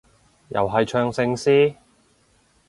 [0.47, 1.75] 又係唱聖詩？